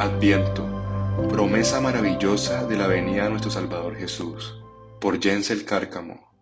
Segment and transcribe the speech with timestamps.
[0.00, 0.66] Adviento,
[1.28, 4.58] promesa maravillosa de la venida de nuestro Salvador Jesús.
[4.98, 6.32] Por Jensel Cárcamo.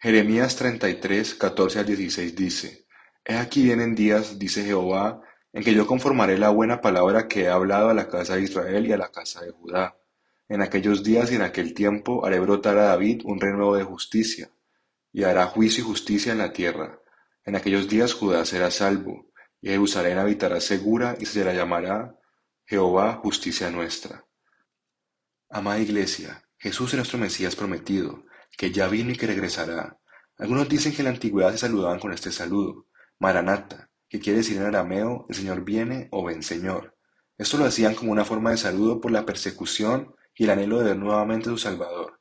[0.00, 2.88] Jeremías 33, 14 al 16 dice,
[3.24, 5.22] He aquí vienen días, dice Jehová,
[5.52, 8.84] en que yo conformaré la buena palabra que he hablado a la casa de Israel
[8.84, 9.96] y a la casa de Judá.
[10.48, 14.50] En aquellos días y en aquel tiempo haré brotar a David un renuevo de justicia,
[15.12, 16.98] y hará juicio y justicia en la tierra.
[17.44, 22.18] En aquellos días Judá será salvo, y Jerusalén habitará segura y se la llamará
[22.66, 24.24] Jehová, justicia nuestra.
[25.50, 28.24] Amada Iglesia, Jesús es nuestro Mesías prometido,
[28.56, 30.00] que ya vino y que regresará.
[30.38, 32.86] Algunos dicen que en la antigüedad se saludaban con este saludo,
[33.18, 36.96] Maranata, que quiere decir en arameo, el Señor viene o ven Señor.
[37.36, 40.84] Esto lo hacían como una forma de saludo por la persecución y el anhelo de
[40.84, 42.18] ver nuevamente a su Salvador.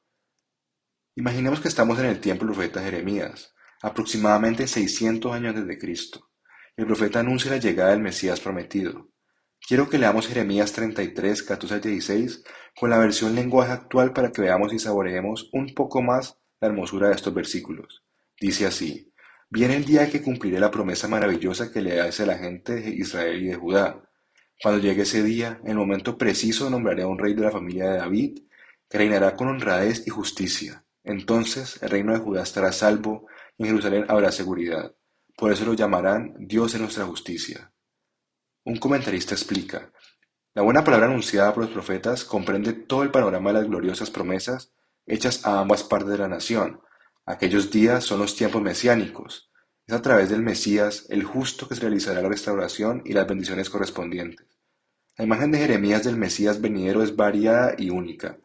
[1.15, 6.31] Imaginemos que estamos en el tiempo del profeta Jeremías, aproximadamente 600 años desde Cristo.
[6.75, 9.12] El profeta anuncia la llegada del Mesías prometido.
[9.65, 12.43] Quiero que leamos Jeremías 33, 14 al 16
[12.77, 17.09] con la versión lenguaje actual para que veamos y saboreemos un poco más la hermosura
[17.09, 18.03] de estos versículos.
[18.39, 19.13] Dice así,
[19.55, 22.89] Viene el día que cumpliré la promesa maravillosa que le hace a la gente de
[22.89, 24.01] Israel y de Judá.
[24.59, 27.91] Cuando llegue ese día, en el momento preciso nombraré a un rey de la familia
[27.91, 28.39] de David,
[28.89, 30.85] que reinará con honradez y justicia.
[31.03, 34.95] Entonces el reino de Judá estará salvo y en Jerusalén habrá seguridad.
[35.37, 37.72] Por eso lo llamarán Dios de nuestra justicia.
[38.65, 39.91] Un comentarista explica,
[40.53, 44.71] la buena palabra anunciada por los profetas comprende todo el panorama de las gloriosas promesas
[45.05, 46.79] hechas a ambas partes de la nación.
[47.25, 49.51] Aquellos días son los tiempos mesiánicos.
[49.85, 53.69] Es a través del Mesías, el justo, que se realizará la restauración y las bendiciones
[53.69, 54.47] correspondientes.
[55.17, 58.37] La imagen de Jeremías del Mesías venidero es variada y única.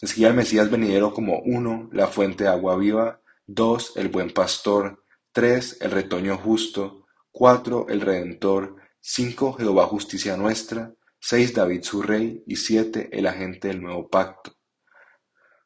[0.00, 5.04] Describe al Mesías venidero como uno, la fuente de agua viva, dos, el buen pastor,
[5.30, 12.42] tres, el retoño justo, cuatro, el redentor, cinco, Jehová justicia nuestra, seis, David su rey,
[12.46, 14.56] y siete, el agente del nuevo pacto.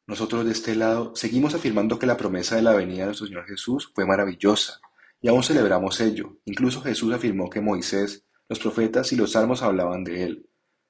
[0.07, 3.45] Nosotros de este lado seguimos afirmando que la promesa de la venida de nuestro Señor
[3.45, 4.79] Jesús fue maravillosa,
[5.21, 6.37] y aún celebramos ello.
[6.45, 10.49] Incluso Jesús afirmó que Moisés, los profetas y los salmos hablaban de él.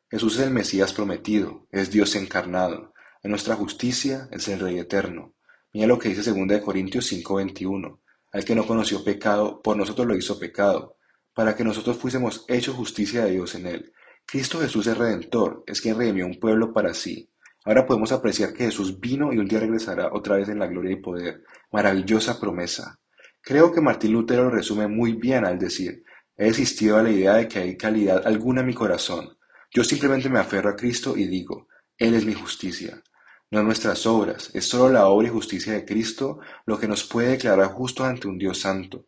[0.10, 5.34] Jesús es el Mesías prometido, es Dios encarnado, en nuestra justicia es el Rey eterno.
[5.74, 8.00] Mira lo que dice 2 Corintios 5:21,
[8.32, 10.98] al que no conoció pecado, por nosotros lo hizo pecado,
[11.36, 13.94] para que nosotros fuésemos hechos justicia de Dios en él.
[14.26, 17.30] Cristo Jesús es redentor, es quien redimió un pueblo para sí.
[17.66, 20.94] Ahora podemos apreciar que Jesús vino y un día regresará otra vez en la gloria
[20.94, 21.44] y poder.
[21.72, 23.00] Maravillosa promesa.
[23.42, 26.04] Creo que Martín Lutero lo resume muy bien al decir,
[26.38, 29.38] he desistido a la idea de que hay calidad alguna en mi corazón.
[29.72, 33.04] Yo simplemente me aferro a Cristo y digo, Él es mi justicia.
[33.52, 37.32] No nuestras obras, es solo la obra y justicia de Cristo lo que nos puede
[37.32, 39.06] declarar justos ante un Dios santo.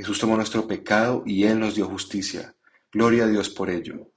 [0.00, 2.56] Jesús tomó nuestro pecado y Él nos dio justicia.
[2.90, 4.10] Gloria a Dios por ello.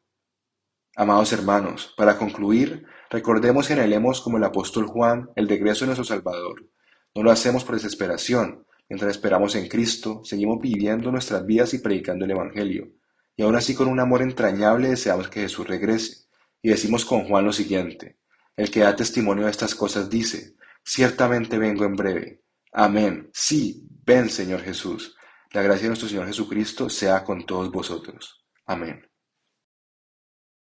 [0.96, 6.06] Amados hermanos, para concluir, recordemos y anhelemos como el apóstol Juan el regreso de nuestro
[6.06, 6.70] Salvador.
[7.14, 8.66] No lo hacemos por desesperación.
[8.88, 12.88] Mientras esperamos en Cristo, seguimos viviendo nuestras vidas y predicando el Evangelio.
[13.36, 16.28] Y aún así con un amor entrañable deseamos que Jesús regrese.
[16.62, 18.20] Y decimos con Juan lo siguiente.
[18.56, 22.42] El que da testimonio de estas cosas dice, ciertamente vengo en breve.
[22.72, 23.30] Amén.
[23.34, 25.18] Sí, ven Señor Jesús.
[25.54, 28.44] La gracia de nuestro Señor Jesucristo sea con todos vosotros.
[28.66, 29.08] Amén.